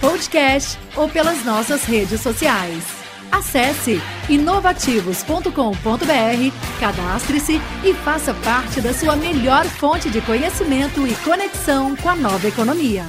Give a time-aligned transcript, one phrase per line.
[0.00, 2.84] podcast ou pelas nossas redes sociais.
[3.30, 12.08] Acesse inovativos.com.br, cadastre-se e faça parte da sua melhor fonte de conhecimento e conexão com
[12.08, 13.04] a nova economia.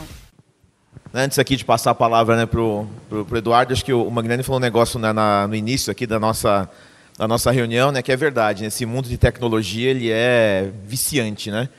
[1.13, 2.87] Antes aqui de passar a palavra né, para o
[3.35, 6.69] Eduardo, acho que o Magnani falou um negócio né, na, no início aqui da nossa
[7.17, 8.65] da nossa reunião, né, que é verdade.
[8.65, 11.69] Esse mundo de tecnologia ele é viciante, né?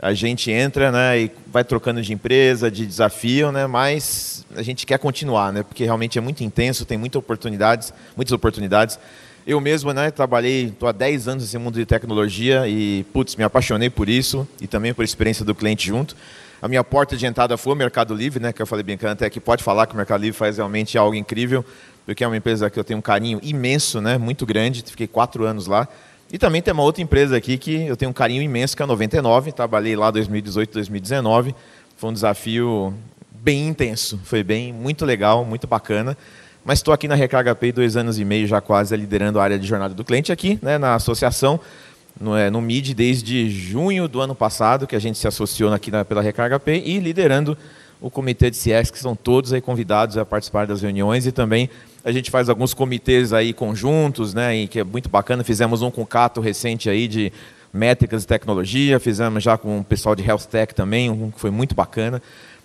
[0.00, 4.86] A gente entra, né, e vai trocando de empresa, de desafio, né, mas a gente
[4.86, 8.98] quer continuar, né, porque realmente é muito intenso, tem muitas oportunidades, muitas oportunidades.
[9.44, 13.42] Eu mesmo, né, trabalhei, estou há 10 anos nesse mundo de tecnologia e, putz, me
[13.42, 16.14] apaixonei por isso e também por experiência do cliente junto.
[16.62, 19.28] A minha porta de entrada foi o Mercado Livre, né, que eu falei brincando até
[19.28, 21.64] que pode falar que o Mercado Livre faz realmente algo incrível
[22.08, 25.44] porque é uma empresa que eu tenho um carinho imenso, né, muito grande, fiquei quatro
[25.44, 25.86] anos lá.
[26.30, 28.84] E também tem uma outra empresa aqui que eu tenho um carinho imenso, que é
[28.84, 31.54] a 99, trabalhei lá 2018, 2019,
[31.96, 32.92] foi um desafio
[33.32, 36.16] bem intenso, foi bem, muito legal, muito bacana.
[36.64, 39.58] Mas estou aqui na Recarga Pay dois anos e meio já quase liderando a área
[39.58, 41.58] de jornada do cliente aqui, né, na associação,
[42.20, 45.90] no, é, no MID desde junho do ano passado, que a gente se associou aqui
[45.90, 47.56] na, pela Recarga Pay, e liderando
[48.02, 51.70] o comitê de CX, que são todos aí convidados a participar das reuniões e também
[52.08, 55.44] a gente faz alguns comitês aí conjuntos, né, e que é muito bacana.
[55.44, 57.30] Fizemos um com o Cato recente aí de
[57.70, 61.50] métricas e tecnologia, fizemos já com o pessoal de Health Tech também, um que foi
[61.50, 62.22] muito bacana.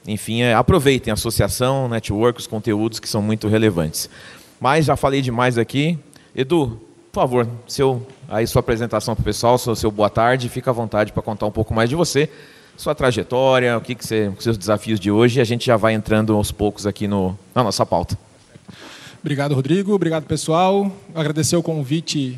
[0.07, 4.09] Enfim, é, aproveitem a associação, network, os conteúdos que são muito relevantes.
[4.61, 5.99] Mas já falei demais aqui.
[6.33, 6.79] Edu,
[7.11, 10.73] por favor, seu, aí sua apresentação para o pessoal, seu, seu boa tarde, fica à
[10.73, 12.29] vontade para contar um pouco mais de você,
[12.77, 15.93] sua trajetória, o que, que você, seus desafios de hoje, e a gente já vai
[15.93, 18.17] entrando aos poucos aqui no, na nossa pauta.
[19.23, 19.93] Obrigado, Rodrigo.
[19.93, 20.91] Obrigado, pessoal.
[21.15, 22.37] Agradecer o convite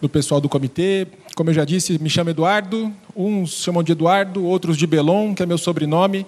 [0.00, 1.06] do pessoal do comitê.
[1.36, 2.92] Como eu já disse, me chamo Eduardo.
[3.14, 6.26] Uns chamam de Eduardo, outros de Belon, que é meu sobrenome.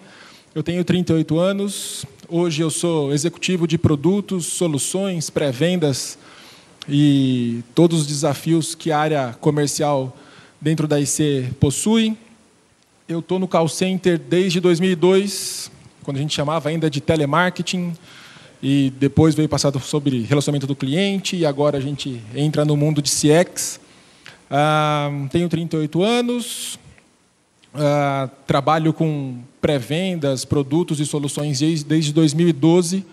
[0.55, 2.07] Eu tenho 38 anos.
[2.29, 6.17] Hoje eu sou executivo de produtos, soluções, pré-vendas
[6.89, 10.17] e todos os desafios que a área comercial
[10.61, 12.17] dentro da IC possui.
[13.09, 15.69] Eu estou no call center desde 2002,
[16.05, 17.93] quando a gente chamava ainda de telemarketing
[18.69, 23.01] e depois veio passado sobre relacionamento do cliente, e agora a gente entra no mundo
[23.01, 23.79] de CX.
[24.51, 26.77] Ah, tenho 38 anos,
[27.73, 33.07] ah, trabalho com pré-vendas, produtos e soluções desde 2012.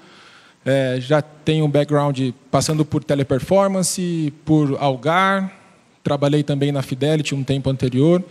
[0.66, 2.20] É, já tenho um background
[2.50, 5.56] passando por teleperformance, por Algar,
[6.04, 8.24] trabalhei também na Fidelity um tempo anterior.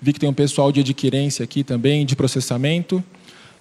[0.00, 3.02] Vi que tem um pessoal de adquirência aqui também, de processamento.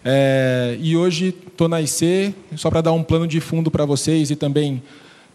[0.10, 4.32] É, e hoje estou na IC, só para dar um plano de fundo para vocês
[4.32, 4.82] e também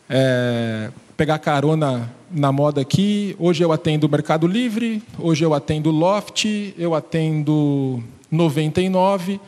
[0.08, 3.36] é, pegar carona na moda aqui.
[3.38, 6.46] Hoje eu atendo Mercado Livre, hoje eu atendo Loft,
[6.78, 9.38] eu atendo 99.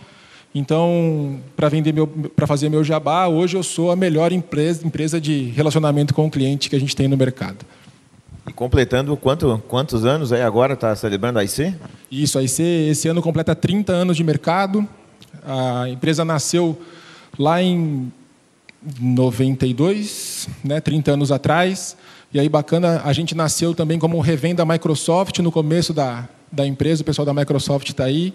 [0.54, 5.18] Então, para vender meu, para fazer meu jabá, hoje eu sou a melhor empresa, empresa
[5.18, 7.64] de relacionamento com o cliente que a gente tem no mercado.
[8.46, 11.74] E completando quanto, quantos anos aí agora está celebrando a IC?
[12.10, 14.86] Isso, a IC esse ano completa 30 anos de mercado.
[15.44, 16.80] A empresa nasceu
[17.38, 18.10] lá em
[19.00, 21.96] 92, né, 30 anos atrás.
[22.32, 27.02] E aí, bacana, a gente nasceu também como revenda Microsoft no começo da, da empresa,
[27.02, 28.34] o pessoal da Microsoft está aí.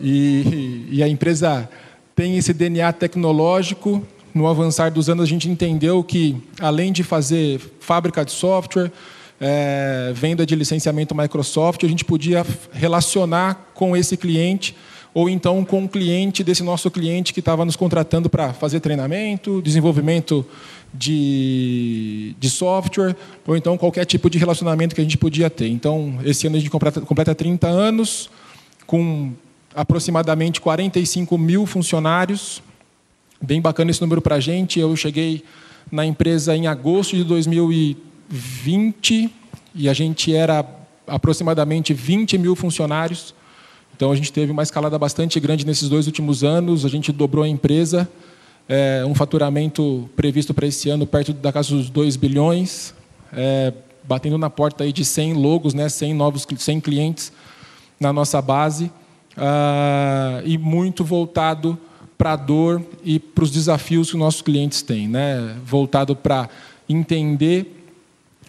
[0.00, 1.68] E, e a empresa
[2.14, 4.06] tem esse DNA tecnológico.
[4.32, 8.92] No avançar dos anos, a gente entendeu que, além de fazer fábrica de software,
[9.40, 14.76] é, venda de licenciamento Microsoft, a gente podia relacionar com esse cliente
[15.12, 19.62] ou então com o cliente desse nosso cliente que estava nos contratando para fazer treinamento,
[19.62, 20.46] desenvolvimento
[20.92, 23.16] de, de software,
[23.46, 25.68] ou então qualquer tipo de relacionamento que a gente podia ter.
[25.68, 28.30] Então, esse ano a gente completa, completa 30 anos,
[28.86, 29.32] com
[29.74, 32.62] aproximadamente 45 mil funcionários.
[33.40, 34.78] Bem bacana esse número para a gente.
[34.78, 35.42] Eu cheguei
[35.90, 39.30] na empresa em agosto de 2020
[39.74, 40.64] e a gente era
[41.06, 43.34] aproximadamente 20 mil funcionários.
[44.00, 47.44] Então a gente teve uma escalada bastante grande nesses dois últimos anos, a gente dobrou
[47.44, 48.08] a empresa,
[48.66, 52.94] é, um faturamento previsto para esse ano perto da casa dos 2 bilhões,
[53.30, 53.74] é,
[54.04, 57.30] batendo na porta aí de 100 logos, né, 100 novos 100 clientes
[58.00, 58.90] na nossa base,
[59.36, 61.78] ah, e muito voltado
[62.16, 65.58] para a dor e para os desafios que os nossos clientes têm, né?
[65.62, 66.48] voltado para
[66.88, 67.84] entender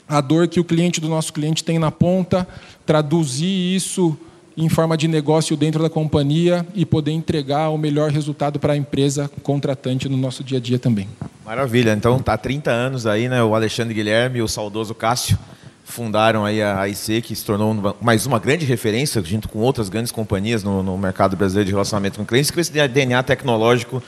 [0.08, 2.48] a dor que o cliente do nosso cliente tem na ponta,
[2.86, 4.18] traduzir isso
[4.62, 8.78] em forma de negócio dentro da companhia e poder entregar o melhor resultado para a
[8.78, 11.08] empresa contratante no nosso dia a dia também.
[11.44, 11.94] Maravilha.
[11.94, 13.44] Então, tá há 30 anos aí, né?
[13.44, 15.38] O Alexandre Guilherme e o saudoso Cássio
[15.84, 20.12] fundaram aí a AIC, que se tornou mais uma grande referência, junto com outras grandes
[20.12, 24.02] companhias no, no mercado brasileiro de relacionamento com clientes, com esse DNA tecnológico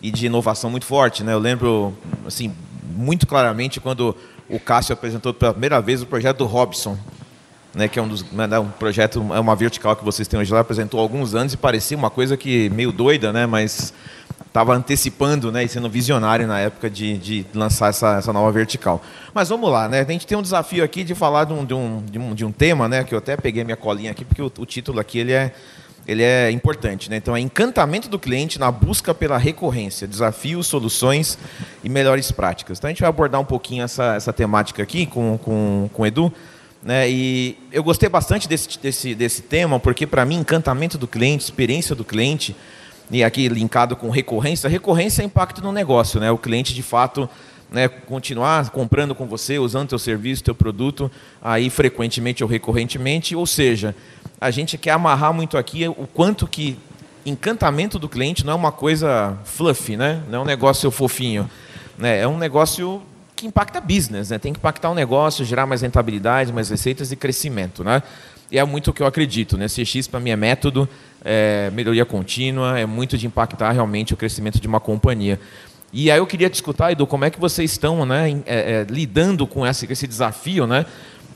[0.00, 1.22] e de inovação muito forte.
[1.22, 1.34] Né?
[1.34, 1.92] Eu lembro
[2.26, 2.50] assim,
[2.96, 4.16] muito claramente quando
[4.48, 6.96] o Cássio apresentou pela primeira vez o projeto do Robson,
[7.78, 10.52] né, que é um, dos, né, um projeto, é uma vertical que vocês têm hoje
[10.52, 13.94] lá, apresentou alguns anos e parecia uma coisa que meio doida, né, mas
[14.44, 19.00] estava antecipando né, e sendo visionário na época de, de lançar essa, essa nova vertical.
[19.32, 20.00] Mas vamos lá, né?
[20.00, 22.44] A gente tem um desafio aqui de falar de um, de um, de um, de
[22.44, 23.04] um tema, né?
[23.04, 25.52] Que eu até peguei minha colinha aqui, porque o, o título aqui ele é,
[26.08, 27.10] ele é importante.
[27.10, 27.16] Né?
[27.16, 31.38] Então, é encantamento do cliente na busca pela recorrência, desafios, soluções
[31.84, 32.78] e melhores práticas.
[32.78, 36.06] Então, a gente vai abordar um pouquinho essa, essa temática aqui com, com, com o
[36.06, 36.32] Edu.
[36.88, 37.10] Né?
[37.10, 41.94] E eu gostei bastante desse, desse, desse tema, porque, para mim, encantamento do cliente, experiência
[41.94, 42.56] do cliente,
[43.10, 46.30] e aqui linkado com recorrência, recorrência é impacto no negócio, né?
[46.30, 47.28] O cliente de fato
[47.70, 51.10] né, continuar comprando com você, usando teu serviço, teu produto,
[51.42, 53.94] aí frequentemente ou recorrentemente, ou seja,
[54.40, 56.78] a gente quer amarrar muito aqui o quanto que
[57.26, 60.22] encantamento do cliente não é uma coisa fluffy, né?
[60.30, 61.50] Não é um negócio fofinho,
[61.98, 62.18] né?
[62.18, 63.02] É um negócio
[63.38, 64.38] que impacta business, né?
[64.38, 68.02] Tem que impactar o negócio, gerar mais rentabilidade, mais receitas e crescimento, né?
[68.50, 69.66] E é muito o que eu acredito, né?
[69.66, 70.88] CX para mim é método,
[71.24, 75.38] é melhoria contínua, é muito de impactar realmente o crescimento de uma companhia.
[75.92, 78.86] E aí eu queria te escutar, Edu, como é que vocês estão né, é, é,
[78.90, 80.84] lidando com esse, esse desafio, né?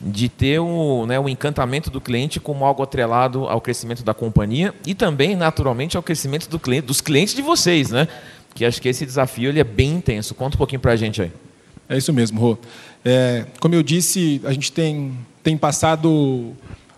[0.05, 4.75] de ter o, né, o encantamento do cliente como algo atrelado ao crescimento da companhia
[4.85, 8.09] e também, naturalmente, ao crescimento do cliente, dos clientes de vocês, né?
[8.53, 10.35] Que acho que esse desafio ele é bem intenso.
[10.35, 11.31] Conta um pouquinho para a gente aí.
[11.93, 12.57] É isso mesmo, Rô.
[13.05, 15.13] É, como eu disse, a gente tem,
[15.43, 16.55] tem passado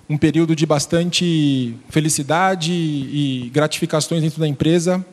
[0.08, 5.04] um período de bastante felicidade e gratificações dentro da empresa.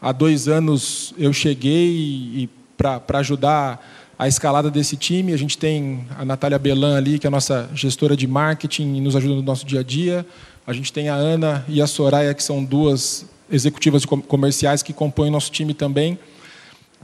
[0.00, 3.86] Há dois anos eu cheguei para ajudar
[4.18, 5.34] a escalada desse time.
[5.34, 9.00] A gente tem a Natália Belan ali, que é a nossa gestora de marketing e
[9.02, 10.24] nos ajuda no nosso dia a dia.
[10.66, 15.28] A gente tem a Ana e a Soraya, que são duas executivas comerciais que compõem
[15.28, 16.18] o nosso time também.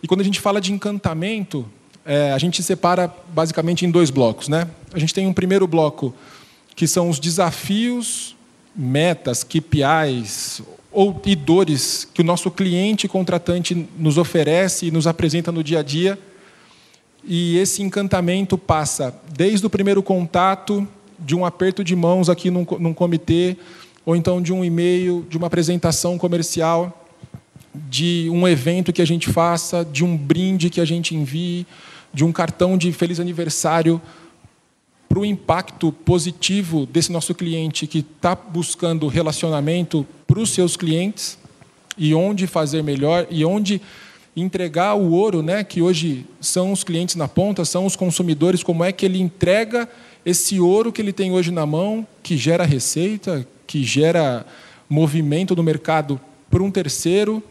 [0.03, 1.67] E quando a gente fala de encantamento,
[2.05, 4.49] é, a gente separa basicamente em dois blocos.
[4.49, 4.69] Né?
[4.93, 6.15] A gente tem um primeiro bloco
[6.77, 8.37] que são os desafios,
[8.75, 15.51] metas, KPIs ou e dores que o nosso cliente contratante nos oferece e nos apresenta
[15.51, 16.19] no dia a dia.
[17.25, 20.87] E esse encantamento passa desde o primeiro contato,
[21.19, 23.57] de um aperto de mãos aqui num, num comitê,
[24.05, 27.07] ou então de um e-mail, de uma apresentação comercial,
[27.75, 31.67] de um evento que a gente faça, de um brinde que a gente envie,
[32.15, 34.01] de um cartão de feliz aniversário
[35.09, 41.39] para o impacto positivo desse nosso cliente que está buscando relacionamento para os seus clientes
[41.99, 43.81] e onde fazer melhor e onde
[44.37, 48.83] entregar o ouro, né, que hoje são os clientes na ponta, são os consumidores, como
[48.83, 49.89] é que ele entrega
[50.27, 54.45] esse ouro que ele tem hoje na mão, que gera receita, que gera
[54.89, 56.21] movimento no mercado
[56.51, 57.43] para um terceiro.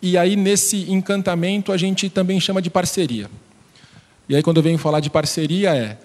[0.00, 3.28] E aí, nesse encantamento, a gente também chama de parceria.
[4.32, 5.98] E aí, quando eu venho falar de parceria, é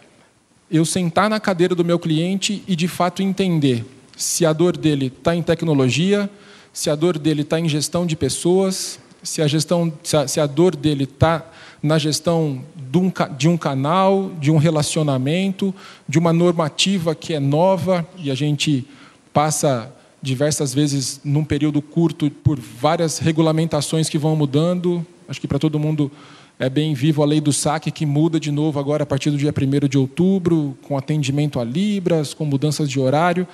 [0.69, 3.85] eu sentar na cadeira do meu cliente e de fato entender
[4.17, 6.29] se a dor dele está em tecnologia,
[6.73, 10.41] se a dor dele está em gestão de pessoas, se a, gestão, se a, se
[10.41, 11.49] a dor dele está
[11.81, 15.73] na gestão de um, de um canal, de um relacionamento,
[16.05, 18.85] de uma normativa que é nova e a gente
[19.31, 19.89] passa
[20.21, 25.07] diversas vezes num período curto por várias regulamentações que vão mudando.
[25.29, 26.11] Acho que para todo mundo
[26.59, 29.37] é bem vivo a lei do saque, que muda de novo agora a partir do
[29.37, 33.47] dia 1 de outubro, com atendimento a Libras, com mudanças de horário.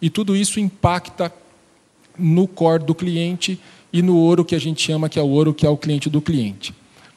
[0.00, 1.32] E tudo isso impacta
[2.16, 3.58] no core do cliente
[3.92, 6.08] e no ouro que a gente chama que é o ouro que é o cliente
[6.08, 6.72] do cliente.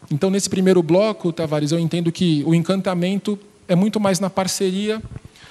[0.09, 5.01] Então, nesse primeiro bloco, Tavares, eu entendo que o encantamento é muito mais na parceria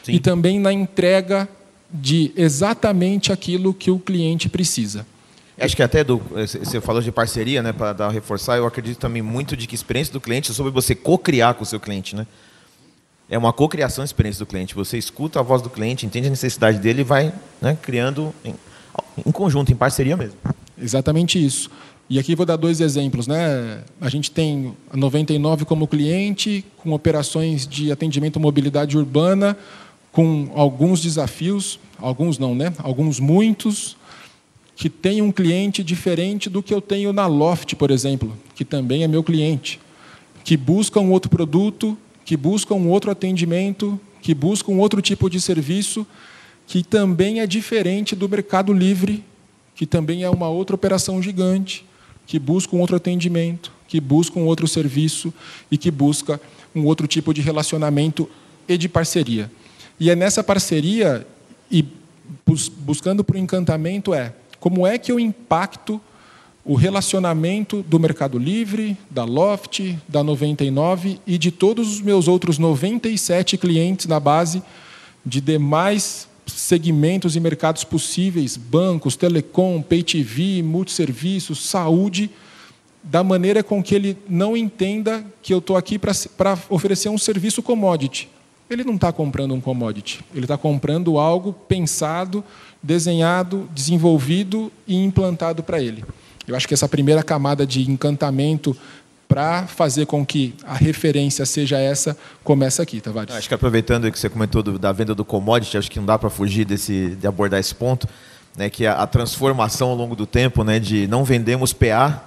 [0.02, 0.12] Sim.
[0.12, 1.48] e também na entrega
[1.92, 5.06] de exatamente aquilo que o cliente precisa.
[5.60, 9.22] Acho que até do, você falou de parceria, né, para dar reforçar, eu acredito também
[9.22, 12.26] muito de que experiência do cliente é sobre você co-criar com o seu cliente, né?
[13.30, 14.74] É uma co-criação experiência do cliente.
[14.74, 18.54] Você escuta a voz do cliente, entende a necessidade dele e vai né, criando em,
[19.26, 20.38] em conjunto, em parceria mesmo.
[20.80, 21.70] Exatamente isso.
[22.08, 23.26] E aqui vou dar dois exemplos.
[23.26, 23.82] Né?
[24.00, 29.58] A gente tem a 99 como cliente, com operações de atendimento à mobilidade urbana,
[30.10, 32.72] com alguns desafios, alguns não, né?
[32.78, 33.94] alguns muitos,
[34.78, 39.02] que tem um cliente diferente do que eu tenho na Loft, por exemplo, que também
[39.02, 39.80] é meu cliente,
[40.44, 45.28] que busca um outro produto, que busca um outro atendimento, que busca um outro tipo
[45.28, 46.06] de serviço,
[46.64, 49.24] que também é diferente do Mercado Livre,
[49.74, 51.84] que também é uma outra operação gigante,
[52.24, 55.34] que busca um outro atendimento, que busca um outro serviço
[55.72, 56.40] e que busca
[56.72, 58.30] um outro tipo de relacionamento
[58.68, 59.50] e de parceria.
[59.98, 61.26] E é nessa parceria
[61.68, 61.84] e
[62.78, 66.00] buscando o encantamento é como é que eu impacto
[66.64, 72.58] o relacionamento do Mercado Livre, da Loft, da 99 e de todos os meus outros
[72.58, 74.62] 97 clientes na base
[75.24, 82.30] de demais segmentos e mercados possíveis, bancos, telecom, pay TV, multisserviços, saúde,
[83.02, 87.62] da maneira com que ele não entenda que eu estou aqui para oferecer um serviço
[87.62, 88.28] commodity.
[88.68, 92.44] Ele não está comprando um commodity, ele está comprando algo pensado
[92.82, 96.04] desenhado, desenvolvido e implantado para ele.
[96.46, 98.76] Eu acho que essa primeira camada de encantamento
[99.28, 103.34] para fazer com que a referência seja essa, começa aqui, Tavares.
[103.34, 106.18] Acho que aproveitando que você comentou do, da venda do commodity, acho que não dá
[106.18, 108.08] para fugir desse, de abordar esse ponto,
[108.56, 112.24] né, que a, a transformação ao longo do tempo, né, de não vendemos PA,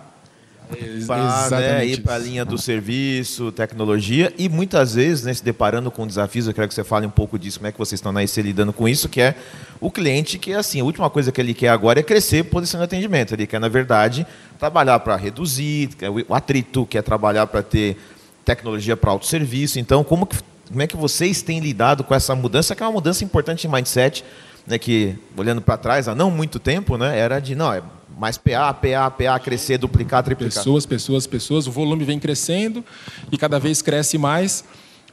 [1.05, 5.91] para né, ir para a linha do serviço, tecnologia e muitas vezes né, se deparando
[5.91, 8.11] com desafios, eu quero que você fale um pouco disso, como é que vocês estão
[8.11, 9.35] na IC lidando com isso, que é
[9.79, 12.85] o cliente que assim, a última coisa que ele quer agora é crescer posição de
[12.85, 14.25] atendimento, ele quer na verdade
[14.57, 15.89] trabalhar para reduzir
[16.27, 17.97] o atrito, quer trabalhar para ter
[18.45, 20.37] tecnologia para autosserviço, então como, que,
[20.67, 23.69] como é que vocês têm lidado com essa mudança, que é uma mudança importante em
[23.69, 24.23] mindset,
[24.65, 27.81] né, que olhando para trás há não muito tempo, né, era de não, é
[28.21, 30.53] mais PA, PA, PA, crescer, duplicar, triplicar.
[30.53, 32.85] Pessoas, pessoas, pessoas, o volume vem crescendo
[33.31, 34.63] e cada vez cresce mais.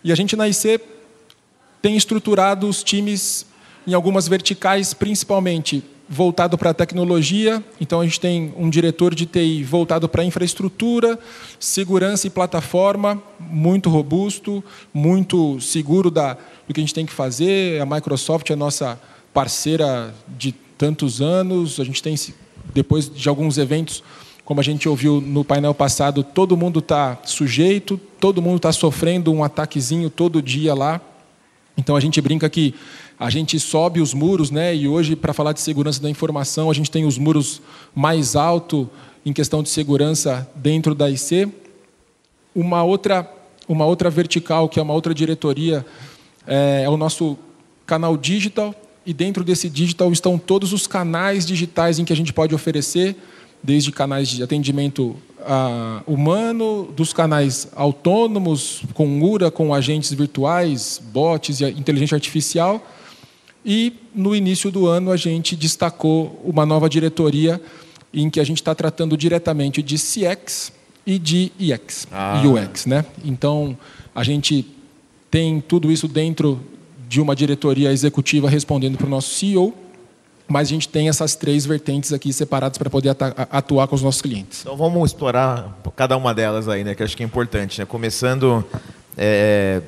[0.04, 0.78] E a gente na IC
[1.80, 3.46] tem estruturado os times
[3.86, 7.64] em algumas verticais, principalmente voltado para a tecnologia.
[7.80, 11.18] Então a gente tem um diretor de TI voltado para infraestrutura,
[11.58, 14.62] segurança e plataforma, muito robusto,
[14.92, 16.34] muito seguro da,
[16.66, 17.80] do que a gente tem que fazer.
[17.80, 19.00] A Microsoft é nossa
[19.32, 22.14] parceira de tantos anos, a gente tem
[22.78, 24.04] depois de alguns eventos,
[24.44, 29.32] como a gente ouviu no painel passado, todo mundo está sujeito, todo mundo está sofrendo
[29.32, 31.00] um ataquezinho todo dia lá.
[31.76, 32.72] Então a gente brinca que
[33.18, 34.74] a gente sobe os muros, né?
[34.76, 37.60] E hoje, para falar de segurança da informação, a gente tem os muros
[37.92, 38.86] mais altos
[39.26, 41.52] em questão de segurança dentro da IC.
[42.54, 43.28] Uma outra,
[43.68, 45.84] uma outra vertical, que é uma outra diretoria,
[46.46, 47.36] é, é o nosso
[47.84, 48.72] canal digital,
[49.08, 53.16] e dentro desse digital estão todos os canais digitais em que a gente pode oferecer,
[53.62, 61.58] desde canais de atendimento uh, humano, dos canais autônomos, com URA, com agentes virtuais, bots
[61.62, 62.86] e inteligência artificial.
[63.64, 67.58] E no início do ano a gente destacou uma nova diretoria
[68.12, 70.70] em que a gente está tratando diretamente de CX
[71.06, 72.42] e de EX, ah.
[72.44, 73.06] UX, né?
[73.24, 73.74] Então
[74.14, 74.66] a gente
[75.30, 76.60] tem tudo isso dentro
[77.08, 79.74] de uma diretoria executiva respondendo para o nosso CEO,
[80.46, 83.16] mas a gente tem essas três vertentes aqui separadas para poder
[83.50, 84.60] atuar com os nossos clientes.
[84.60, 87.78] Então vamos explorar cada uma delas aí, né, que acho que é importante.
[87.80, 87.86] Né?
[87.86, 88.64] Começando,
[89.16, 89.80] é,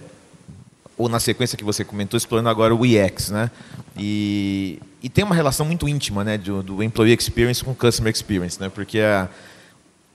[0.97, 3.31] ou na sequência que você comentou, explorando agora o EX.
[3.31, 3.51] Né?
[3.97, 8.61] E, e tem uma relação muito íntima né, do, do Employee Experience com Customer Experience,
[8.61, 8.71] né?
[8.71, 9.29] porque a,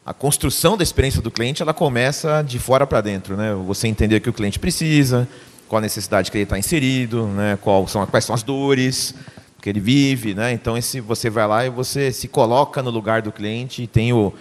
[0.06, 3.36] a construção da experiência do cliente ela começa de fora para dentro.
[3.36, 3.54] Né?
[3.66, 5.28] Você entender o que o cliente precisa,
[5.68, 7.58] qual a necessidade que ele está inserido, né?
[7.62, 9.16] qual são, quais são as dores
[9.62, 10.34] que ele vive.
[10.34, 10.52] Né?
[10.54, 14.14] Então, esse, você vai lá e você se coloca no lugar do cliente e tem
[14.14, 14.34] o.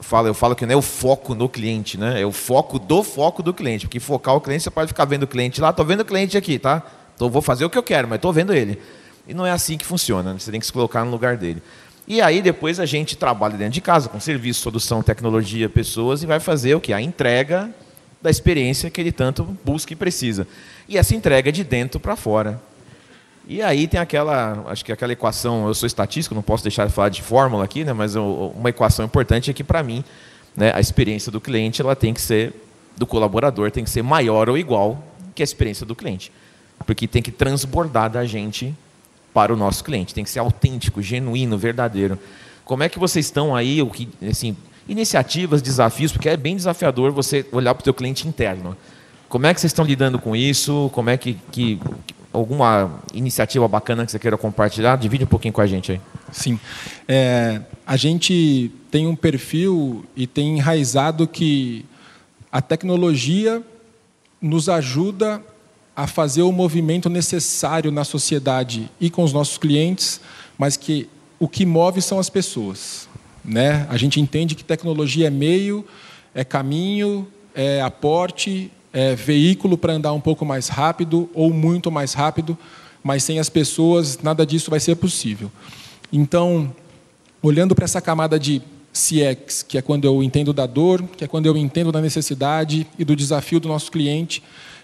[0.00, 2.20] Falo, eu falo que não é o foco no cliente, né?
[2.20, 3.86] é o foco do foco do cliente.
[3.86, 6.36] Porque focar o cliente, você pode ficar vendo o cliente lá, estou vendo o cliente
[6.36, 6.82] aqui, tá?
[7.14, 8.80] Então, vou fazer o que eu quero, mas estou vendo ele.
[9.28, 10.38] E não é assim que funciona, né?
[10.38, 11.62] você tem que se colocar no lugar dele.
[12.06, 16.26] E aí depois a gente trabalha dentro de casa com serviço, solução, tecnologia, pessoas e
[16.26, 16.92] vai fazer o que?
[16.92, 17.70] A entrega
[18.22, 20.46] da experiência que ele tanto busca e precisa.
[20.88, 22.60] E essa entrega é de dentro para fora.
[23.46, 26.92] E aí tem aquela, acho que aquela equação, eu sou estatístico, não posso deixar de
[26.92, 30.04] falar de fórmula aqui, né, mas uma equação importante é que para mim,
[30.56, 32.54] né, a experiência do cliente, ela tem que ser
[32.96, 35.02] do colaborador tem que ser maior ou igual
[35.34, 36.30] que a experiência do cliente.
[36.86, 38.74] Porque tem que transbordar da gente
[39.32, 42.18] para o nosso cliente, tem que ser autêntico, genuíno, verdadeiro.
[42.64, 44.56] Como é que vocês estão aí, o que assim,
[44.88, 48.76] iniciativas, desafios, porque é bem desafiador você olhar para o teu cliente interno.
[49.28, 50.90] Como é que vocês estão lidando com isso?
[50.92, 51.80] Como é que, que
[52.32, 54.96] alguma iniciativa bacana que você queira compartilhar?
[54.96, 56.00] Divide um pouquinho com a gente aí.
[56.30, 56.58] Sim.
[57.08, 61.84] É, a gente tem um perfil e tem enraizado que
[62.50, 63.62] a tecnologia
[64.40, 65.42] nos ajuda
[65.94, 70.20] a fazer o movimento necessário na sociedade e com os nossos clientes,
[70.58, 71.08] mas que
[71.38, 73.08] o que move são as pessoas.
[73.44, 73.86] Né?
[73.88, 75.84] A gente entende que tecnologia é meio,
[76.34, 82.12] é caminho, é aporte, é veículo para andar um pouco mais rápido ou muito mais
[82.12, 82.56] rápido,
[83.02, 85.50] mas sem as pessoas nada disso vai ser possível.
[86.12, 86.74] Então,
[87.42, 91.26] olhando para essa camada de CX, que é quando eu entendo da dor, que é
[91.26, 94.42] quando eu entendo da necessidade e do desafio do nosso cliente,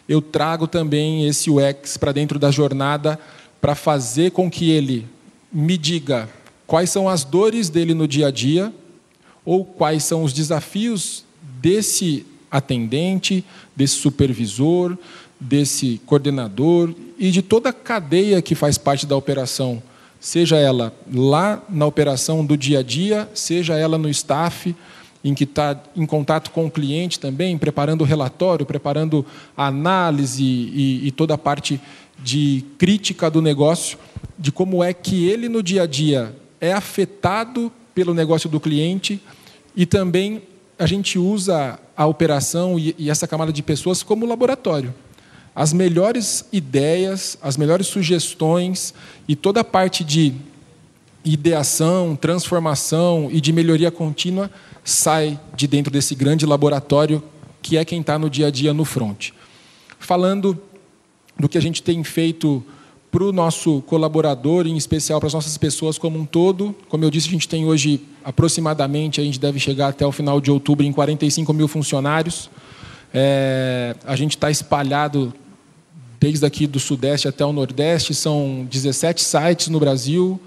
[0.08, 3.20] eu trago também esse UX para dentro da jornada
[3.60, 5.06] para fazer com que ele
[5.52, 6.28] me diga
[6.68, 8.72] quais são as dores dele no dia a dia?
[9.44, 11.24] Ou quais são os desafios
[11.60, 13.42] desse atendente,
[13.74, 14.96] desse supervisor,
[15.40, 19.82] desse coordenador e de toda a cadeia que faz parte da operação?
[20.20, 24.76] Seja ela lá na operação do dia a dia, seja ela no staff,
[25.24, 29.24] em que está em contato com o cliente também, preparando o relatório, preparando
[29.56, 31.80] a análise e, e, toda a parte
[32.18, 33.98] de crítica do negócio,
[34.38, 39.20] de como é que ele no dia a dia é afetado pelo negócio do cliente
[39.74, 40.42] e também
[40.78, 44.94] a gente usa a operação e, e essa camada de pessoas como laboratório
[45.58, 48.94] as melhores ideias, as melhores sugestões
[49.26, 50.32] e toda a parte de
[51.24, 54.48] ideação, transformação e de melhoria contínua
[54.84, 57.20] sai de dentro desse grande laboratório
[57.60, 59.30] que é quem está no dia a dia no front.
[59.98, 60.56] Falando
[61.36, 62.64] do que a gente tem feito
[63.10, 66.74] para o nosso colaborador, em especial para as nossas pessoas como um todo.
[66.88, 70.40] Como eu disse, a gente tem hoje aproximadamente, a gente deve chegar até o final
[70.40, 72.50] de outubro em 45 mil funcionários.
[73.12, 75.32] É, a gente está espalhado
[76.20, 80.38] desde aqui do Sudeste até o Nordeste, são 17 sites no Brasil,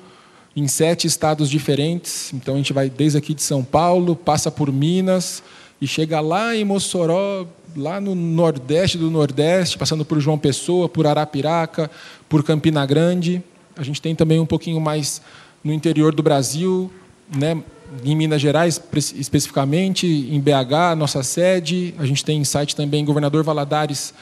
[0.55, 2.31] em sete estados diferentes.
[2.33, 5.41] Então a gente vai desde aqui de São Paulo, passa por Minas
[5.81, 11.07] e chega lá em Mossoró, lá no Nordeste do Nordeste, passando por João Pessoa, por
[11.07, 11.89] Arapiraca,
[12.27, 13.43] por Campina Grande.
[13.75, 15.21] A gente tem também um pouquinho mais
[15.63, 16.91] no interior do Brasil,
[17.35, 17.61] né?
[18.03, 18.81] em Minas Gerais,
[19.15, 21.93] especificamente, em BH, nossa sede.
[21.97, 24.13] A gente tem site também em Governador Valadares,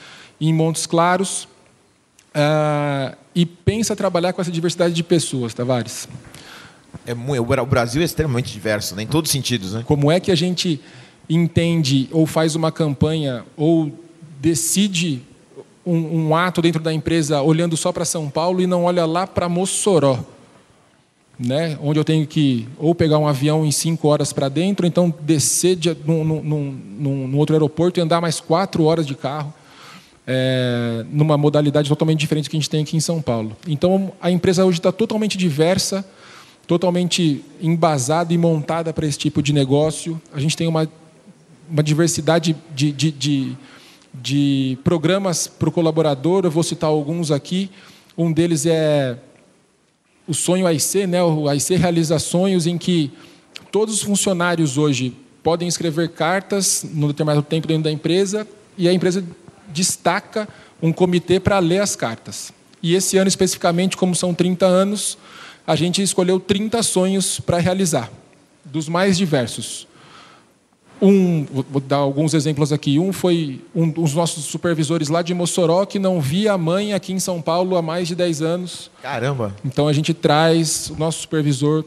[0.42, 1.48] em Montes Claros
[2.36, 6.08] uh, e pensa trabalhar com essa diversidade de pessoas, Tavares?
[7.06, 9.74] É o Brasil é extremamente diverso, né, em todos os sentidos.
[9.74, 9.84] Né?
[9.86, 10.82] Como é que a gente
[11.30, 13.92] entende ou faz uma campanha ou
[14.42, 15.22] decide
[15.86, 19.28] um, um ato dentro da empresa olhando só para São Paulo e não olha lá
[19.28, 20.20] para Mossoró?
[21.38, 24.88] Né, onde eu tenho que ou pegar um avião em cinco horas para dentro, ou
[24.90, 29.54] então descer de, num, num, num, outro aeroporto e andar mais quatro horas de carro
[30.32, 33.58] é, numa modalidade totalmente diferente que a gente tem aqui em São Paulo.
[33.68, 36.06] Então, a empresa hoje está totalmente diversa,
[36.68, 40.22] totalmente embasada e montada para esse tipo de negócio.
[40.32, 40.88] A gente tem uma,
[41.70, 43.58] uma diversidade de, de, de,
[44.14, 47.70] de programas para o colaborador, eu vou citar alguns aqui.
[48.18, 49.18] Um deles é
[50.28, 51.24] o Sonho AIC, né?
[51.24, 53.12] o AIC realiza sonhos em que
[53.72, 58.94] todos os funcionários hoje podem escrever cartas no determinado tempo dentro da empresa e a
[58.94, 59.24] empresa
[59.68, 60.48] destaca
[60.82, 62.52] um comitê para ler as cartas.
[62.82, 65.18] E esse ano, especificamente, como são 30 anos,
[65.68, 68.10] a gente escolheu 30 sonhos para realizar,
[68.64, 69.89] dos mais diversos.
[71.02, 73.00] Um, vou dar alguns exemplos aqui.
[73.00, 77.14] Um foi um dos nossos supervisores lá de Mossoró, que não via a mãe aqui
[77.14, 78.92] em São Paulo há mais de 10 anos.
[79.02, 79.56] Caramba!
[79.64, 81.84] Então a gente traz o nosso supervisor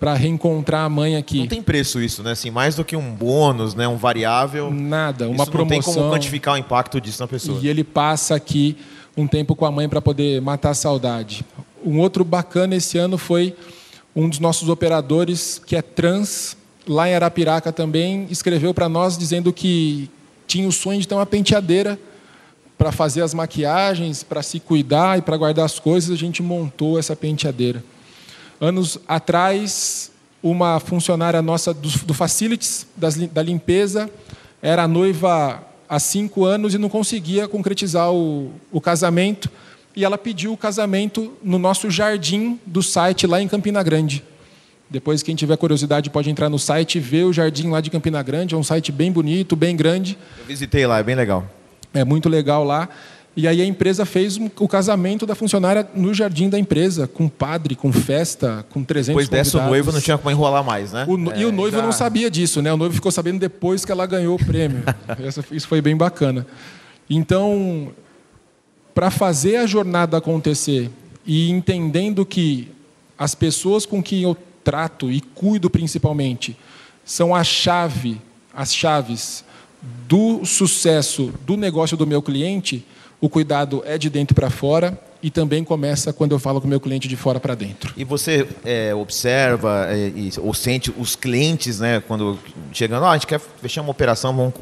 [0.00, 1.40] para reencontrar a mãe aqui.
[1.40, 2.32] Não tem preço isso, né?
[2.32, 3.86] Assim, mais do que um bônus, né?
[3.86, 4.70] um variável.
[4.72, 5.76] Nada, uma isso promoção.
[5.76, 7.60] Não tem como quantificar o impacto disso na pessoa.
[7.62, 8.76] E ele passa aqui
[9.16, 11.44] um tempo com a mãe para poder matar a saudade.
[11.84, 13.54] Um outro bacana esse ano foi
[14.14, 16.55] um dos nossos operadores, que é trans,
[16.86, 20.10] lá em Arapiraca também, escreveu para nós dizendo que
[20.46, 21.98] tinha o sonho de ter uma penteadeira
[22.78, 26.10] para fazer as maquiagens, para se cuidar e para guardar as coisas.
[26.10, 27.82] A gente montou essa penteadeira.
[28.60, 30.10] Anos atrás,
[30.42, 34.10] uma funcionária nossa do, do Facilities, das, da limpeza,
[34.62, 39.50] era noiva há cinco anos e não conseguia concretizar o, o casamento.
[39.94, 44.22] E ela pediu o casamento no nosso jardim do site lá em Campina Grande.
[44.88, 48.22] Depois, quem tiver curiosidade pode entrar no site e ver o jardim lá de Campina
[48.22, 48.54] Grande.
[48.54, 50.16] É um site bem bonito, bem grande.
[50.38, 51.44] Eu visitei lá, é bem legal.
[51.92, 52.88] É muito legal lá.
[53.36, 57.74] E aí a empresa fez o casamento da funcionária no jardim da empresa, com padre,
[57.74, 61.04] com festa, com 300 Depois dessa, o noivo não tinha como enrolar mais, né?
[61.06, 61.82] O, é, e o noivo já...
[61.82, 62.72] não sabia disso, né?
[62.72, 64.82] O noivo ficou sabendo depois que ela ganhou o prêmio.
[65.52, 66.46] Isso foi bem bacana.
[67.10, 67.92] Então,
[68.94, 70.90] para fazer a jornada acontecer
[71.26, 72.70] e entendendo que
[73.18, 74.34] as pessoas com quem eu
[74.66, 76.56] trato e cuido principalmente
[77.04, 78.20] são a chave,
[78.52, 79.44] as chaves
[80.08, 82.84] do sucesso do negócio do meu cliente,
[83.20, 86.70] o cuidado é de dentro para fora e também começa quando eu falo com o
[86.70, 87.94] meu cliente de fora para dentro.
[87.96, 92.36] E você é, observa é, e, ou sente os clientes, né, quando
[92.72, 94.54] chegando, oh, a gente quer fechar uma operação, vamos,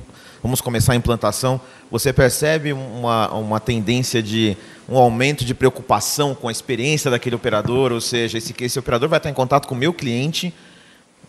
[0.44, 1.58] vamos começar a implantação.
[1.90, 4.54] Você percebe uma, uma tendência de
[4.86, 9.18] um aumento de preocupação com a experiência daquele operador, ou seja, esse, esse operador vai
[9.18, 10.52] estar em contato com o meu cliente.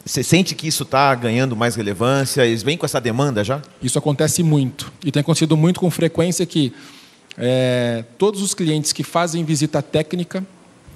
[0.05, 2.45] Você sente que isso está ganhando mais relevância?
[2.45, 3.61] Eles vêm com essa demanda já?
[3.81, 4.91] Isso acontece muito.
[5.03, 6.73] E tem acontecido muito com frequência que
[7.37, 10.45] é, todos os clientes que fazem visita técnica,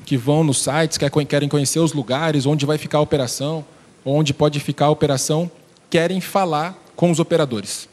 [0.05, 3.63] que vão nos sites, querem conhecer os lugares, onde vai ficar a operação,
[4.03, 5.49] onde pode ficar a operação,
[5.89, 7.88] querem falar com os operadores.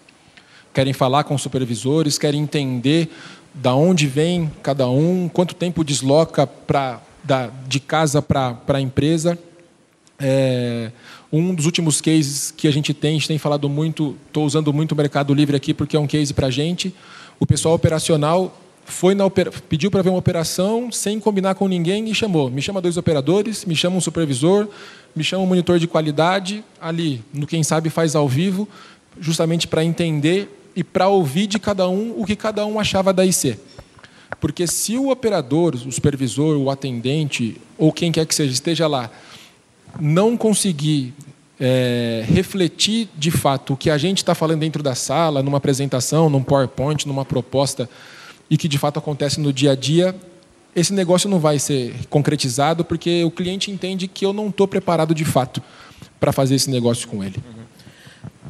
[0.76, 3.08] Querem falar com supervisores, querem entender
[3.54, 6.46] da onde vem cada um, quanto tempo desloca
[7.24, 9.38] da, de casa para a empresa.
[10.20, 10.92] É,
[11.32, 14.70] um dos últimos cases que a gente tem, a gente tem falado muito, estou usando
[14.70, 16.94] muito o Mercado Livre aqui porque é um case para a gente.
[17.40, 19.30] O pessoal operacional foi na
[19.70, 22.50] pediu para ver uma operação sem combinar com ninguém e chamou.
[22.50, 24.68] Me chama dois operadores, me chama um supervisor,
[25.14, 28.68] me chama um monitor de qualidade ali, no quem sabe faz ao vivo,
[29.18, 33.24] justamente para entender e para ouvir de cada um o que cada um achava da
[33.24, 33.58] IC.
[34.38, 39.10] Porque se o operador, o supervisor, o atendente, ou quem quer que seja, esteja lá,
[39.98, 41.14] não conseguir
[41.58, 46.28] é, refletir de fato o que a gente está falando dentro da sala, numa apresentação,
[46.28, 47.88] num PowerPoint, numa proposta,
[48.50, 50.14] e que de fato acontece no dia a dia,
[50.74, 55.14] esse negócio não vai ser concretizado porque o cliente entende que eu não estou preparado
[55.14, 55.62] de fato
[56.20, 57.36] para fazer esse negócio com ele.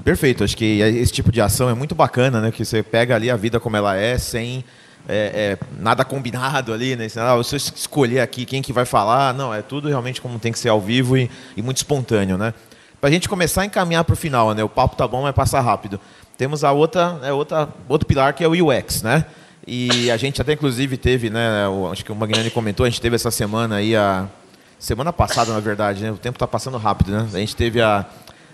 [0.07, 2.53] Perfeito, acho que esse tipo de ação é muito bacana, né?
[2.53, 4.65] Que você pega ali a vida como ela é, sem
[5.09, 7.09] é, é, nada combinado ali, né?
[7.17, 10.61] Ah, você escolher aqui quem que vai falar, não, é tudo realmente como tem que
[10.61, 12.55] ser ao vivo e, e muito espontâneo, né?
[13.01, 14.63] Para a gente começar a encaminhar para o final, né?
[14.63, 15.99] O papo tá bom, mas passa rápido.
[16.39, 19.25] Temos a outra, é outra, outro pilar que é o UX, né?
[19.67, 21.67] E a gente até inclusive teve, né?
[21.67, 24.29] O, acho que o Magnani comentou, a gente teve essa semana aí a
[24.79, 26.13] semana passada, na verdade, né?
[26.13, 27.29] O tempo está passando rápido, né?
[27.35, 28.07] A gente teve a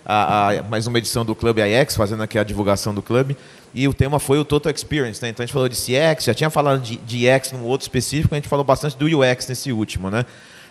[0.05, 3.37] a, a, mais uma edição do Clube IX, fazendo aqui a divulgação do clube.
[3.73, 5.21] E o tema foi o Total Experience.
[5.21, 5.29] Né?
[5.29, 8.35] Então a gente falou de CX, já tinha falado de, de UX num outro específico,
[8.35, 10.09] a gente falou bastante do UX nesse último.
[10.09, 10.25] Né?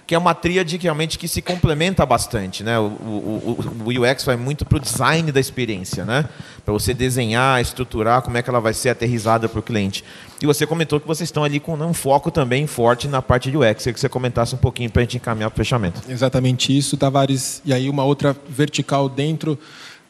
[0.06, 2.78] Que é uma tríade que realmente que se complementa bastante, né?
[2.78, 6.28] O, o, o UX vai muito para o design da experiência, né?
[6.64, 10.04] Para você desenhar, estruturar como é que ela vai ser aterrizada para o cliente.
[10.40, 13.56] E você comentou que vocês estão ali com um foco também forte na parte de
[13.56, 13.78] UX.
[13.78, 16.02] Queria que você comentasse um pouquinho para a gente encaminhar para o fechamento.
[16.08, 17.62] Exatamente isso, Tavares.
[17.64, 19.58] E aí uma outra vertical dentro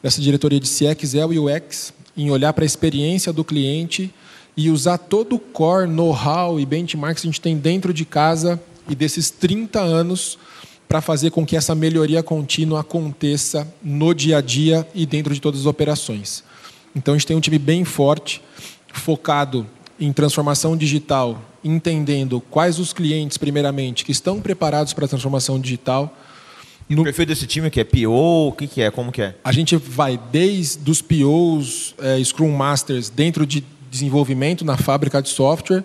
[0.01, 4.13] dessa diretoria de CX é o UX, em olhar para a experiência do cliente
[4.57, 8.59] e usar todo o core, know-how e benchmarks que a gente tem dentro de casa
[8.89, 10.37] e desses 30 anos
[10.87, 15.41] para fazer com que essa melhoria contínua aconteça no dia a dia e dentro de
[15.41, 16.43] todas as operações.
[16.95, 18.41] Então a gente tem um time bem forte,
[18.93, 19.65] focado
[19.99, 26.15] em transformação digital, entendendo quais os clientes, primeiramente, que estão preparados para a transformação digital.
[26.89, 27.01] E no...
[27.01, 29.35] o perfil desse time que é PO, o que, que é, como que é?
[29.43, 35.29] A gente vai desde os POs, é, Scrum Masters, dentro de desenvolvimento na fábrica de
[35.29, 35.83] software,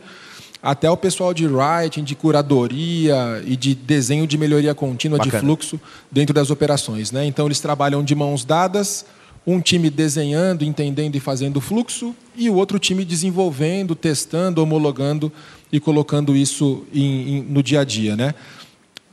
[0.62, 5.38] até o pessoal de writing, de curadoria e de desenho de melhoria contínua Bacana.
[5.38, 7.12] de fluxo dentro das operações.
[7.12, 7.24] Né?
[7.26, 9.06] Então, eles trabalham de mãos dadas,
[9.46, 15.32] um time desenhando, entendendo e fazendo o fluxo, e o outro time desenvolvendo, testando, homologando
[15.72, 18.16] e colocando isso em, em, no dia a dia.
[18.16, 18.34] Né?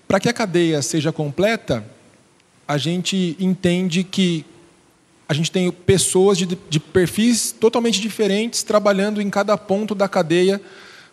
[0.07, 1.85] Para que a cadeia seja completa,
[2.67, 4.43] a gente entende que
[5.27, 10.61] a gente tem pessoas de, de perfis totalmente diferentes trabalhando em cada ponto da cadeia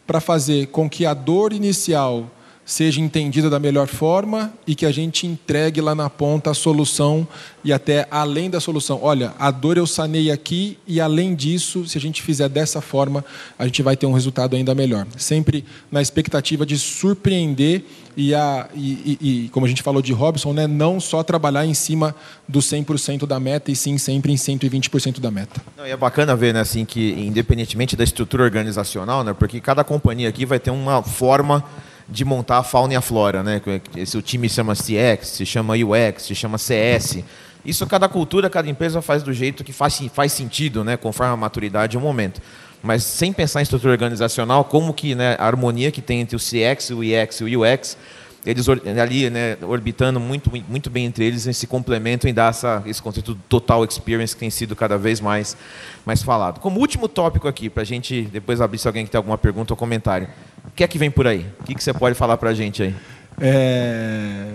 [0.07, 2.27] para fazer com que a dor inicial
[2.65, 7.27] seja entendida da melhor forma e que a gente entregue lá na ponta a solução
[7.65, 9.01] e até além da solução.
[9.03, 13.25] Olha, a dor eu sanei aqui e além disso, se a gente fizer dessa forma,
[13.59, 15.07] a gente vai ter um resultado ainda melhor.
[15.17, 17.85] Sempre na expectativa de surpreender
[18.17, 21.67] e, a, e, e, e como a gente falou de Robson, né, não só trabalhar
[21.67, 22.15] em cima
[22.49, 25.61] do 100% da meta e sim sempre em 120% da meta.
[25.77, 30.29] Não, é bacana ver né, assim, que independentemente da estrutura organizacional, né, porque cada companhia
[30.29, 31.65] aqui vai ter uma forma
[32.09, 33.61] de montar a fauna e a flora, né?
[34.05, 37.23] Se o time se chama CX, se chama UX, se chama CS.
[37.65, 40.97] Isso cada cultura, cada empresa faz do jeito que faz, faz sentido, né?
[40.97, 42.41] Conforme a maturidade e o momento.
[42.83, 46.39] Mas sem pensar em estrutura organizacional, como que né, a harmonia que tem entre o
[46.39, 47.97] CX, o UX e o UX,
[48.45, 53.01] eles ali né, orbitando muito, muito bem entre eles, se complementam e dá essa, esse
[53.01, 55.57] conceito total experience que tem sido cada vez mais,
[56.05, 56.59] mais falado.
[56.59, 59.77] Como último tópico aqui, para a gente depois abrir se alguém tem alguma pergunta ou
[59.77, 60.27] comentário.
[60.67, 61.47] O que é que vem por aí?
[61.61, 62.95] O que, você pode falar para a gente aí?
[63.41, 64.55] É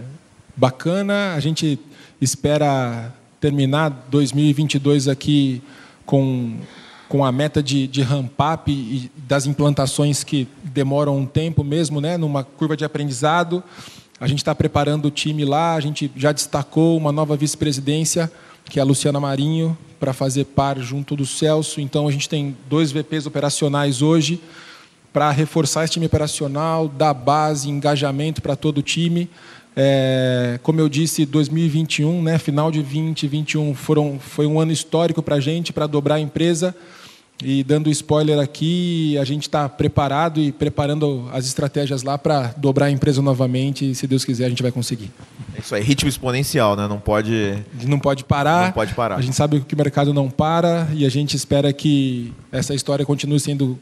[0.55, 1.79] bacana, a gente
[2.19, 5.61] espera terminar 2022 aqui
[6.05, 6.57] com
[7.07, 12.17] com a meta de, de ramp-up e das implantações que demoram um tempo mesmo, né,
[12.17, 13.63] numa curva de aprendizado.
[14.19, 18.29] A gente está preparando o time lá, a gente já destacou uma nova vice-presidência,
[18.65, 21.79] que é a Luciana Marinho, para fazer par junto do Celso.
[21.79, 24.41] Então, a gente tem dois VPs operacionais hoje
[25.11, 29.29] para reforçar esse time operacional, dar base, engajamento para todo o time.
[29.75, 35.35] É, como eu disse, 2021, né, final de 2021, foram, foi um ano histórico para
[35.35, 36.75] a gente, para dobrar a empresa.
[37.43, 42.87] E dando spoiler aqui, a gente está preparado e preparando as estratégias lá para dobrar
[42.87, 43.91] a empresa novamente.
[43.91, 45.11] E, se Deus quiser, a gente vai conseguir.
[45.55, 46.87] É isso aí, ritmo exponencial, né?
[46.87, 47.55] Não pode.
[47.85, 48.65] Não pode parar.
[48.65, 49.17] Não pode parar.
[49.17, 53.05] A gente sabe que o mercado não para e a gente espera que essa história
[53.05, 53.77] continue sendo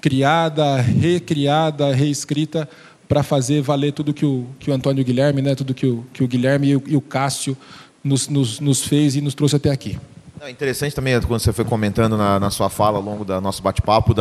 [0.00, 2.68] criada, recriada, reescrita
[3.08, 5.54] para fazer valer tudo que o, que o Antônio Guilherme, né?
[5.54, 7.56] Tudo que o, que o Guilherme e o, e o Cássio
[8.04, 9.98] nos, nos, nos fez e nos trouxe até aqui.
[10.40, 13.60] É interessante também quando você foi comentando na, na sua fala ao longo do nosso
[13.60, 14.14] bate-papo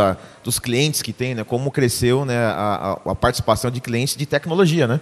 [0.44, 4.88] dos clientes que tem, né, como cresceu né, a, a, participação de clientes de tecnologia,
[4.88, 5.00] né?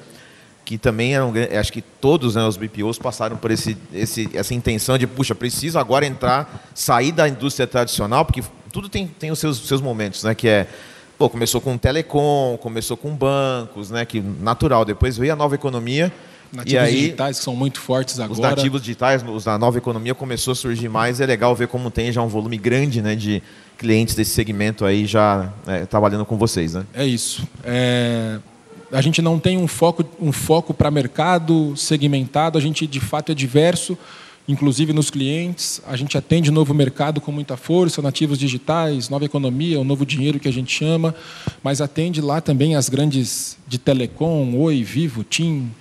[0.66, 4.98] Que também eram, acho que todos né, os BPOs passaram por esse, esse, essa intenção
[4.98, 8.44] de, puxa, preciso agora entrar, sair da indústria tradicional, porque
[8.76, 10.36] tudo tem, tem os seus, seus momentos, né?
[10.36, 10.68] Que é,
[11.18, 14.04] pô, começou com telecom, começou com bancos, né?
[14.04, 14.84] Que natural.
[14.84, 16.12] Depois veio a nova economia
[16.52, 18.34] Nativos e aí, digitais que são muito fortes agora.
[18.34, 21.22] Os nativos digitais, os da nova economia começou a surgir mais.
[21.22, 23.42] É legal ver como tem já um volume grande né, de
[23.78, 26.74] clientes desse segmento aí já é, trabalhando com vocês.
[26.74, 26.86] Né?
[26.94, 27.48] É isso.
[27.64, 28.40] É,
[28.92, 33.32] a gente não tem um foco, um foco para mercado segmentado, a gente de fato
[33.32, 33.98] é diverso,
[34.48, 35.82] inclusive nos clientes.
[35.88, 40.40] A gente atende novo mercado com muita força, nativos digitais, nova economia, o novo dinheiro
[40.40, 41.16] que a gente chama,
[41.64, 45.72] mas atende lá também as grandes de telecom, Oi, Vivo, TIM,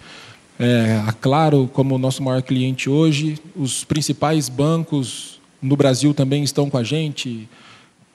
[0.59, 6.71] é, a Claro como nosso maior cliente hoje, os principais bancos no Brasil também estão
[6.71, 7.49] com a gente,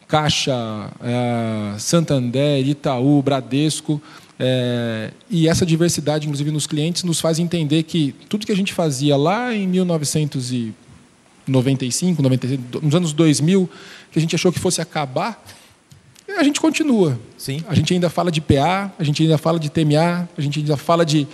[0.08, 4.02] Caixa, é, Santander, Itaú, Bradesco,
[4.40, 8.74] é, e essa diversidade, inclusive nos clientes, nos faz entender que tudo que a gente
[8.74, 13.70] fazia lá em 1995, 96, nos anos 2000,
[14.12, 15.44] que a gente achou que fosse acabar,
[16.38, 17.20] a gente continua.
[17.38, 17.64] Sim.
[17.68, 20.78] A gente ainda fala de PA, a gente ainda fala de TMA, a gente ainda
[20.78, 21.28] fala de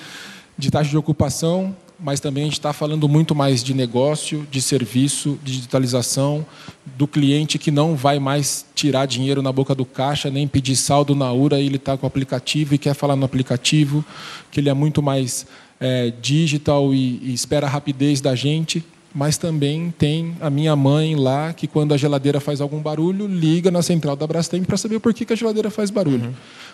[0.58, 4.62] de taxa de ocupação, mas também a gente está falando muito mais de negócio, de
[4.62, 6.46] serviço, de digitalização,
[6.86, 11.16] do cliente que não vai mais tirar dinheiro na boca do caixa, nem pedir saldo
[11.16, 14.04] na URA, ele está com o aplicativo e quer falar no aplicativo,
[14.52, 15.46] que ele é muito mais
[15.80, 18.84] é, digital e, e espera a rapidez da gente
[19.16, 23.72] mas também tem a minha mãe lá que quando a geladeira faz algum barulho liga
[23.72, 26.26] na central da Brastemp para saber por que, que a geladeira faz barulho.
[26.26, 26.34] Uhum.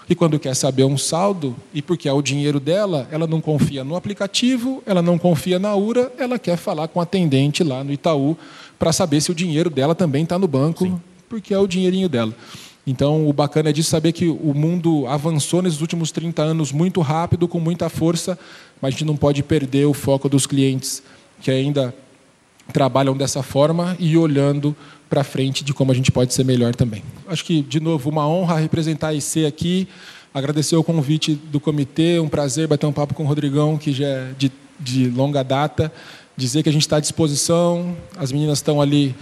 [0.10, 3.84] E quando quer saber um saldo e porque é o dinheiro dela, ela não confia
[3.84, 7.94] no aplicativo, ela não confia na URA, ela quer falar com a atendente lá no
[7.94, 8.36] Itaú
[8.80, 11.00] para saber se o dinheiro dela também está no banco, Sim.
[11.30, 12.34] porque é o dinheirinho dela.
[12.88, 17.02] Então, o bacana é de saber que o mundo avançou nesses últimos 30 anos muito
[17.02, 18.38] rápido, com muita força,
[18.82, 21.04] mas a gente não pode perder o foco dos clientes
[21.40, 21.94] que ainda
[22.72, 24.76] trabalham dessa forma e olhando
[25.10, 27.04] para frente de como a gente pode ser melhor também.
[27.28, 29.88] Acho que, de novo, uma honra representar a IC aqui,
[30.34, 34.08] agradecer o convite do comitê, um prazer bater um papo com o Rodrigão, que já
[34.08, 35.92] é de, de longa data,
[36.36, 39.14] dizer que a gente está à disposição, as meninas estão ali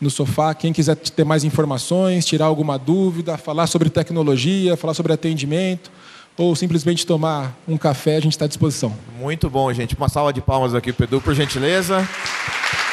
[0.00, 5.12] no sofá, quem quiser ter mais informações, tirar alguma dúvida, falar sobre tecnologia, falar sobre
[5.12, 5.90] atendimento,
[6.36, 8.92] ou simplesmente tomar um café, a gente está à disposição.
[9.18, 9.96] Muito bom, gente.
[9.96, 12.06] Uma salva de palmas aqui, Pedro, por gentileza.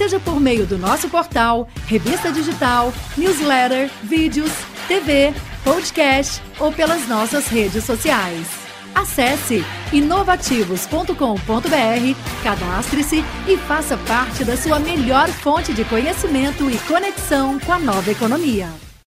[0.00, 4.50] seja por meio do nosso portal, revista digital, newsletter, vídeos,
[4.88, 8.46] TV, podcast ou pelas nossas redes sociais.
[8.94, 17.74] Acesse inovativos.com.br, cadastre-se e faça parte da sua melhor fonte de conhecimento e conexão com
[17.74, 18.89] a nova economia.